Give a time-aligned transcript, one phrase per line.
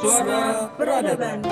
[0.00, 1.44] Suara Peradaban.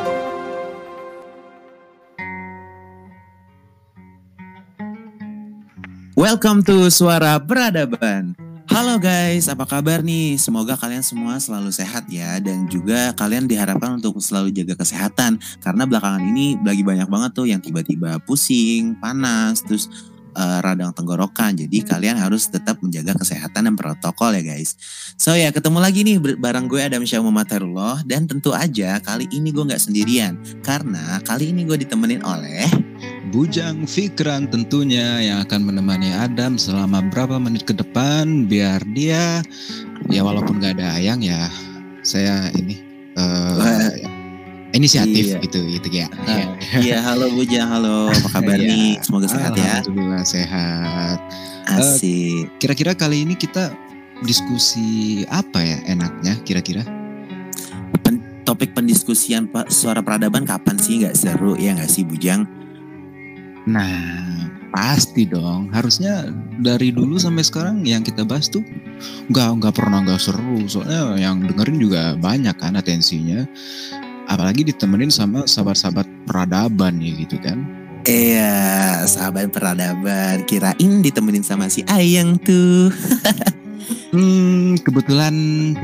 [6.16, 8.32] Welcome to Suara Peradaban.
[8.72, 10.40] Halo guys, apa kabar nih?
[10.40, 15.84] Semoga kalian semua selalu sehat ya dan juga kalian diharapkan untuk selalu jaga kesehatan karena
[15.84, 19.92] belakangan ini lagi banyak banget tuh yang tiba-tiba pusing, panas, terus
[20.38, 21.58] uh, radang tenggorokan.
[21.58, 24.78] Jadi kalian harus tetap menjaga kesehatan dan protokol ya guys.
[25.18, 27.50] So ya ketemu lagi nih bareng gue Adam Syah Muhammad
[28.06, 32.68] dan tentu aja kali ini gue nggak sendirian karena kali ini gue ditemenin oleh
[33.28, 39.42] Bujang Fikran tentunya yang akan menemani Adam selama berapa menit ke depan biar dia
[40.08, 41.48] ya walaupun gak ada ayang ya
[42.00, 42.80] saya ini
[43.18, 44.17] uh,
[44.76, 45.38] inisiatif iya.
[45.40, 46.06] gitu gitu ya.
[46.12, 48.68] Nah, iya halo Bujang halo apa kabar iya.
[48.68, 49.80] nih semoga sehat ya.
[49.80, 51.18] Alhamdulillah sehat.
[51.68, 52.48] Asik.
[52.48, 53.72] Uh, kira-kira kali ini kita
[54.24, 56.84] diskusi apa ya enaknya kira-kira?
[58.04, 62.44] Pen topik pendiskusian Pak suara peradaban kapan sih nggak seru ya nggak sih Bujang?
[63.68, 65.68] Nah, pasti dong.
[65.72, 68.64] Harusnya dari dulu sampai sekarang yang kita bahas tuh
[69.28, 70.64] nggak nggak pernah nggak seru.
[70.64, 73.44] Soalnya yang dengerin juga banyak kan atensinya.
[74.28, 77.64] Apalagi ditemenin sama sahabat-sahabat peradaban ya gitu kan.
[78.04, 80.44] Iya, sahabat peradaban.
[80.44, 82.92] Kirain ditemenin sama si Ayang tuh.
[84.08, 85.32] Hmm, kebetulan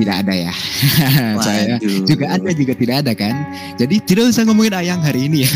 [0.01, 0.55] tidak ada ya.
[1.45, 3.36] Saya juga ada juga tidak ada kan.
[3.77, 5.53] Jadi tidak usah ngomongin ayang hari ini ya.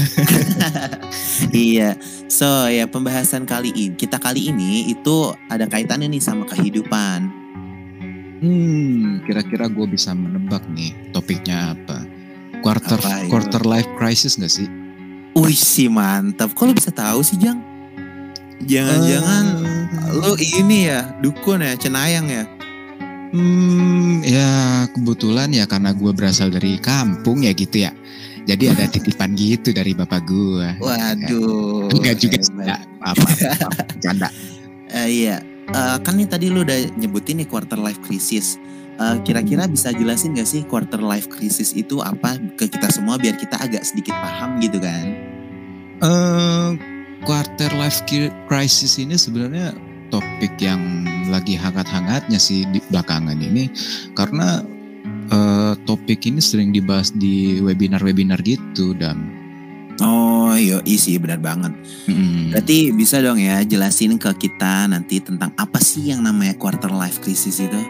[1.52, 1.90] iya.
[2.28, 7.28] So ya pembahasan kali ini kita kali ini itu ada kaitannya nih sama kehidupan.
[8.38, 12.04] Hmm, kira-kira gue bisa menebak nih topiknya apa?
[12.60, 14.68] Quarter apa, quarter life crisis gak sih?
[15.38, 16.50] Wih sih mantap.
[16.52, 17.62] Kok lo bisa tahu sih Jang?
[18.66, 19.44] Jangan-jangan
[20.10, 22.44] uh, lo ini ya dukun ya cenayang ya?
[23.28, 27.92] Hmm, ya kebetulan ya karena gue berasal dari kampung ya gitu ya.
[28.48, 30.68] Jadi ada titipan gitu dari bapak gue.
[30.82, 31.92] Waduh.
[31.92, 33.24] Enggak juga enggak apa,
[33.62, 34.28] apa, canda.
[34.88, 38.56] Uh, iya, uh, kan nih tadi lu udah nyebutin nih quarter life crisis.
[38.98, 43.38] Uh, kira-kira bisa jelasin gak sih quarter life crisis itu apa ke kita semua biar
[43.38, 45.06] kita agak sedikit paham gitu kan?
[46.02, 46.74] Uh,
[47.22, 48.02] quarter life
[48.50, 49.70] crisis ini sebenarnya
[50.10, 53.70] topik yang lagi hangat-hangatnya sih di belakangan ini
[54.16, 54.64] karena
[55.30, 59.38] uh, topik ini sering dibahas di webinar-webinar gitu dan
[59.98, 61.74] Oh iya isi benar banget.
[62.06, 62.54] Hmm.
[62.54, 67.18] Berarti bisa dong ya jelasin ke kita nanti tentang apa sih yang namanya quarter life
[67.18, 67.82] crisis itu?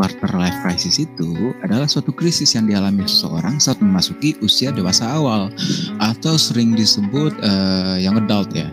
[0.00, 5.52] Quarter life crisis itu adalah suatu krisis yang dialami seseorang saat memasuki usia dewasa awal
[6.00, 8.72] atau sering disebut uh, young adult ya.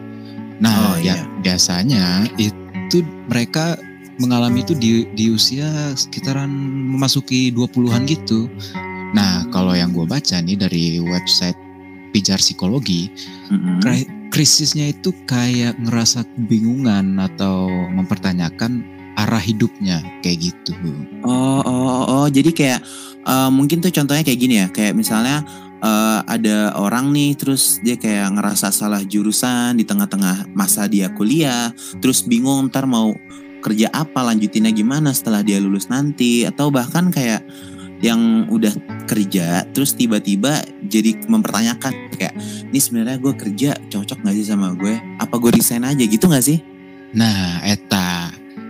[0.63, 1.27] Nah, oh, ya iya.
[1.43, 3.75] biasanya itu mereka
[4.23, 5.67] mengalami itu di, di usia
[5.99, 6.47] sekitaran
[6.95, 8.47] memasuki 20-an gitu.
[9.11, 11.59] Nah, kalau yang gue baca nih dari website
[12.15, 13.11] Pijar Psikologi,
[13.51, 14.31] mm-hmm.
[14.31, 20.77] krisisnya itu kayak ngerasa kebingungan atau mempertanyakan arah hidupnya kayak gitu.
[21.25, 22.25] Oh, oh, oh, oh.
[22.29, 22.79] jadi kayak
[23.25, 25.41] uh, mungkin tuh contohnya kayak gini ya, kayak misalnya
[25.81, 31.73] uh, ada orang nih terus dia kayak ngerasa salah jurusan di tengah-tengah masa dia kuliah,
[31.97, 33.11] terus bingung ntar mau
[33.65, 36.45] kerja apa lanjutinnya gimana setelah dia lulus nanti.
[36.45, 37.41] Atau bahkan kayak
[37.97, 38.69] yang udah
[39.09, 42.37] kerja terus tiba-tiba jadi mempertanyakan kayak
[42.69, 44.93] ini sebenarnya gue kerja cocok gak sih sama gue?
[45.17, 46.05] Apa gue resign aja?
[46.05, 46.61] Gitu gak sih?
[47.17, 48.16] Nah eta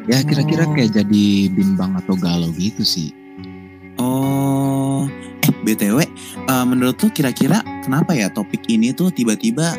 [0.08, 0.74] ya kira-kira oh.
[0.74, 3.12] kayak jadi bimbang atau galau gitu sih
[4.00, 5.06] oh
[5.44, 6.04] eh btw
[6.48, 9.76] uh, menurut tuh kira-kira kenapa ya topik ini tuh tiba-tiba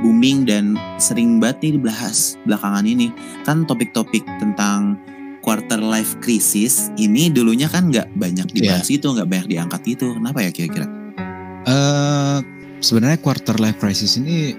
[0.00, 3.12] booming dan sering banget nih dibahas belakangan ini.
[3.44, 4.96] Kan topik-topik tentang
[5.40, 8.96] quarter life crisis ini dulunya kan nggak banyak dibahas yeah.
[9.00, 10.06] itu, nggak banyak diangkat itu.
[10.16, 10.86] Kenapa ya kira-kira?
[11.68, 12.40] Uh,
[12.80, 14.56] sebenarnya quarter life crisis ini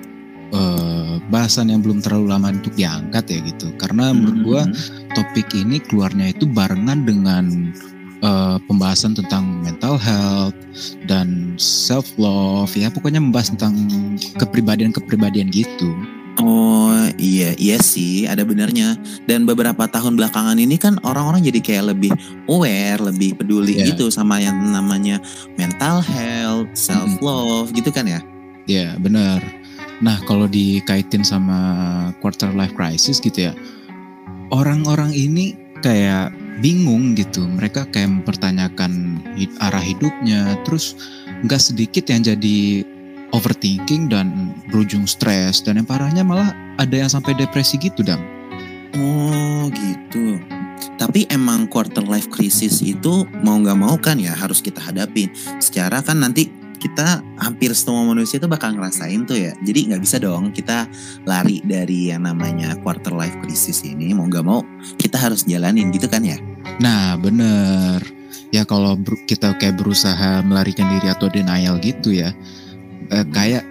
[0.54, 0.91] uh,
[1.30, 3.68] bahasan yang belum terlalu lama untuk diangkat ya gitu.
[3.78, 4.48] Karena menurut mm -hmm.
[4.48, 4.62] gua
[5.14, 7.46] topik ini keluarnya itu barengan dengan
[8.24, 10.56] uh, pembahasan tentang mental health
[11.06, 13.75] dan self love ya pokoknya membahas tentang
[14.40, 15.92] kepribadian-kepribadian gitu.
[16.40, 18.95] Oh iya iya sih ada benernya
[19.28, 22.16] dan beberapa tahun belakangan ini kan orang-orang jadi kayak lebih
[22.48, 23.92] aware lebih peduli yeah.
[23.92, 25.19] gitu sama yang namanya
[25.60, 27.78] mental health self love hmm.
[27.84, 28.24] gitu kan ya?
[28.63, 29.44] Iya yeah, benar.
[30.01, 31.57] Nah kalau dikaitin sama
[32.19, 33.53] quarter life crisis gitu ya
[34.51, 37.42] orang-orang ini kayak bingung gitu.
[37.42, 39.19] Mereka kayak mempertanyakan
[39.59, 40.59] arah hidupnya.
[40.68, 40.94] Terus
[41.48, 42.86] nggak sedikit yang jadi
[43.33, 45.65] overthinking dan berujung stres.
[45.65, 48.21] Dan yang parahnya malah ada yang sampai depresi gitu, Dam.
[48.95, 50.38] Oh gitu.
[51.01, 55.33] Tapi emang quarter life crisis itu mau nggak mau kan ya harus kita hadapin.
[55.57, 59.54] Secara kan nanti kita hampir semua manusia itu bakal ngerasain tuh ya.
[59.62, 60.89] Jadi nggak bisa dong kita
[61.30, 64.18] lari dari yang namanya quarter life crisis ini.
[64.18, 64.66] Mau nggak mau
[64.98, 66.42] kita harus jalanin gitu kan ya.
[66.81, 68.01] Nah, bener.
[68.50, 68.98] Ya kalau
[69.30, 72.33] kita kayak berusaha melarikan diri atau denial gitu ya,
[73.13, 73.63] eh, kayak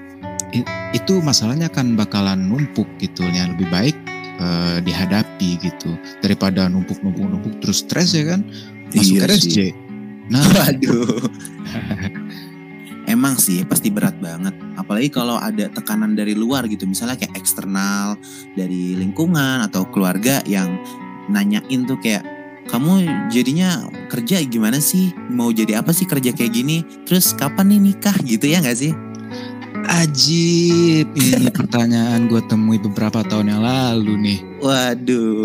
[0.95, 3.27] itu masalahnya kan bakalan numpuk gitu.
[3.27, 3.97] Yang lebih baik
[4.41, 8.47] eh, dihadapi gitu daripada numpuk-numpuk-numpuk terus stres ya kan
[8.95, 9.51] masuk Iya RSJ.
[9.51, 9.71] sih.
[10.31, 11.27] Nah, Waduh.
[13.21, 14.57] Emang sih pasti berat banget.
[14.81, 16.89] Apalagi kalau ada tekanan dari luar gitu.
[16.89, 18.17] Misalnya kayak eksternal
[18.57, 20.81] dari lingkungan atau keluarga yang
[21.29, 22.25] nanyain tuh kayak
[22.73, 25.13] kamu jadinya kerja gimana sih?
[25.29, 26.81] Mau jadi apa sih kerja kayak gini?
[27.05, 28.97] Terus kapan nih nikah gitu ya nggak sih?
[29.91, 31.07] ajib.
[31.19, 34.39] Ini pertanyaan gue temui beberapa tahun yang lalu nih.
[34.63, 35.43] Waduh.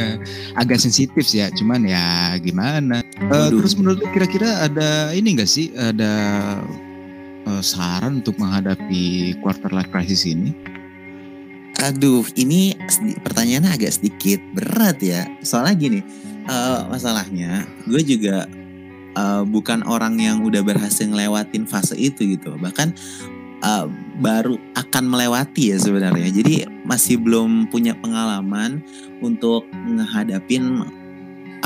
[0.60, 3.00] Agak sensitif sih ya, cuman ya gimana.
[3.28, 3.64] Waduh.
[3.64, 5.72] terus menurut lu kira-kira ada ini gak sih?
[5.74, 6.12] Ada
[7.48, 10.52] eh, saran untuk menghadapi quarter life crisis ini?
[11.78, 12.74] Aduh, ini
[13.22, 15.30] pertanyaannya agak sedikit berat ya.
[15.46, 16.00] Soalnya gini,
[16.44, 18.50] eh, masalahnya gue juga
[19.14, 22.58] eh, bukan orang yang udah berhasil ngelewatin fase itu gitu.
[22.58, 22.88] Bahkan
[23.62, 23.86] eh,
[24.18, 26.28] baru akan melewati ya sebenarnya.
[26.34, 28.82] Jadi masih belum punya pengalaman
[29.22, 30.82] untuk ngehadapin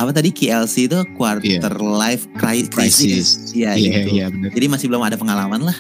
[0.03, 3.53] apa tadi KLC itu quarter life cri- crisis.
[3.53, 4.09] Iya Iya, gitu.
[4.13, 4.51] iya benar.
[4.51, 5.79] Jadi masih belum ada pengalaman lah.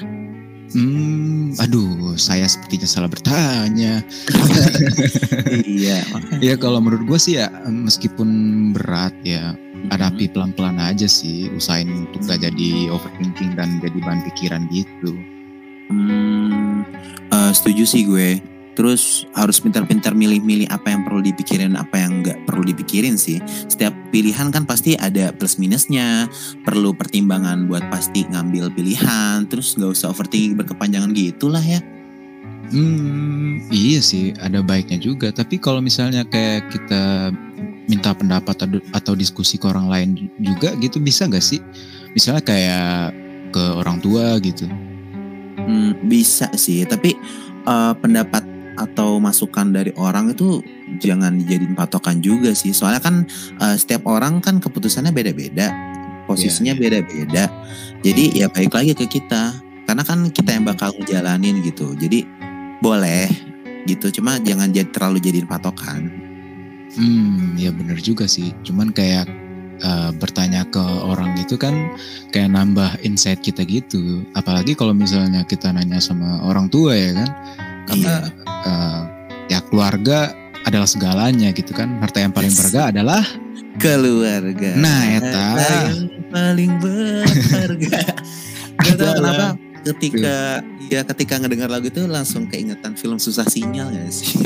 [0.72, 4.00] Hmm, aduh, saya sepertinya salah bertanya.
[5.68, 6.00] iya.
[6.40, 8.28] Ya kalau menurut gue sih ya, meskipun
[8.72, 9.52] berat ya,
[9.90, 11.52] hadapi pelan-pelan aja sih.
[11.52, 15.12] Usahain untuk gak jadi overthinking dan jadi bahan pikiran gitu.
[15.92, 16.88] Hmm,
[17.28, 18.40] eh, setuju sih gue.
[18.72, 23.36] Terus harus pintar-pintar milih-milih apa yang perlu dipikirin, apa yang nggak perlu dipikirin sih.
[23.68, 26.28] Setiap pilihan kan pasti ada plus minusnya.
[26.64, 29.44] Perlu pertimbangan buat pasti ngambil pilihan.
[29.52, 31.84] Terus nggak usah overthinking berkepanjangan gitulah ya.
[32.72, 35.28] Hmm, iya sih, ada baiknya juga.
[35.28, 37.28] Tapi kalau misalnya kayak kita
[37.84, 40.08] minta pendapat atau, atau diskusi ke orang lain
[40.40, 41.60] juga gitu, bisa nggak sih?
[42.16, 43.12] Misalnya kayak
[43.52, 44.64] ke orang tua gitu.
[45.60, 47.12] Hmm, bisa sih, tapi
[47.68, 50.64] eh, pendapat atau masukan dari orang itu
[51.00, 52.72] jangan dijadiin patokan juga sih.
[52.72, 53.26] Soalnya kan
[53.60, 55.72] eh, setiap orang kan keputusannya beda-beda,
[56.24, 57.44] posisinya Iya, beda-beda.
[58.02, 61.94] Jadi ya baik lagi ke kita, karena kan kita yang bakal ngejalanin gitu.
[61.94, 62.26] Jadi
[62.82, 63.30] boleh
[63.86, 66.10] gitu, cuma jangan jadi terlalu jadiin patokan.
[66.92, 68.52] Hmm, ya bener juga sih.
[68.64, 69.24] Cuman kayak
[69.80, 71.72] eh, bertanya ke orang gitu kan
[72.30, 74.22] kayak nambah insight kita gitu.
[74.36, 77.30] Apalagi kalau misalnya kita nanya sama orang tua ya kan.
[77.86, 78.14] Karena
[78.44, 79.00] eh,
[79.48, 80.32] ya keluarga
[80.62, 81.98] adalah segalanya gitu kan.
[81.98, 83.22] Harta yang paling berharga adalah
[83.80, 84.76] Keluarga.
[84.76, 85.46] Nah, eta.
[85.88, 88.00] Yang paling berharga.
[88.84, 89.46] Gak tau kenapa
[89.82, 94.36] ketika ya ketika ngedengar lagu itu langsung keingetan film susah sinyal gak sih?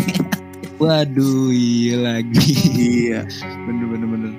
[0.79, 2.53] Waduh, iya lagi.
[2.77, 3.21] iya.
[3.67, 4.33] bener bener bener.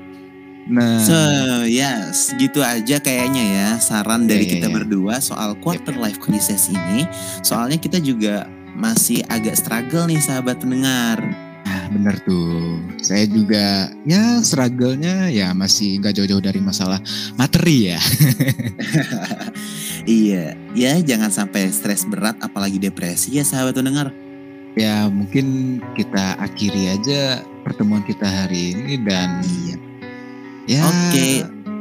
[0.67, 1.15] Nah, So
[1.63, 4.75] yes, gitu aja kayaknya ya saran dari Iya, iya, kita iya.
[4.75, 7.07] berdua soal quarter life crisis ini.
[7.39, 8.47] Soalnya kita juga
[8.77, 11.17] masih agak struggle nih sahabat pendengar.
[11.65, 12.77] nah, bener tuh.
[13.01, 17.01] Saya juga ya struggle-nya ya masih nggak jauh-jauh dari masalah
[17.35, 17.99] materi ya.
[20.07, 24.13] iya, ya jangan sampai stres berat apalagi depresi ya sahabat pendengar.
[24.77, 29.75] Ya mungkin kita akhiri aja pertemuan kita hari ini dan Iya.
[30.69, 31.27] ya Oke,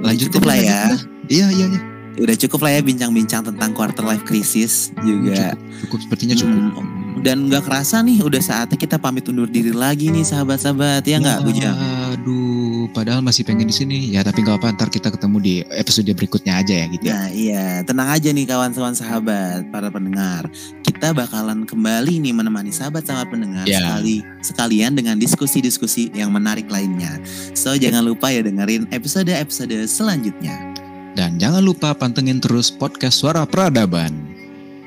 [0.00, 0.80] lanjut cukup lah ya.
[1.28, 1.80] Iya iya iya.
[2.16, 5.52] Udah cukup lah ya bincang-bincang tentang quarter life crisis juga.
[5.52, 6.60] Cukup, cukup sepertinya cukup.
[6.72, 11.16] Hmm, Dan nggak kerasa nih udah saatnya kita pamit undur diri lagi nih sahabat-sahabat ya
[11.18, 11.74] nggak Bujang?
[12.14, 13.98] Aduh, padahal masih pengen di sini.
[14.12, 17.12] Ya tapi nggak apa ntar kita ketemu di episode berikutnya aja ya gitu ya.
[17.12, 20.46] Nah iya, tenang aja nih kawan-kawan sahabat, para pendengar.
[20.84, 23.80] Kita bakalan kembali nih menemani sahabat-sahabat pendengar Ya.
[23.82, 27.18] sekali sekalian dengan diskusi-diskusi yang menarik lainnya.
[27.52, 30.75] So jangan lupa ya dengerin episode-episode selanjutnya.
[31.16, 34.12] Dan jangan lupa pantengin terus podcast Suara Peradaban.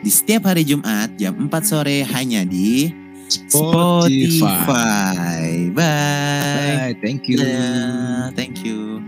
[0.06, 2.94] Di setiap hari Jumat jam 4 sore hanya di
[3.26, 4.38] Spotify.
[4.38, 5.50] Spotify.
[5.74, 5.74] Bye.
[5.74, 7.42] Bye, thank you.
[7.42, 8.30] Dadah.
[8.38, 9.02] Thank you.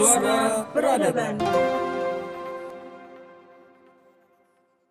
[0.00, 1.85] Suara Peradaban.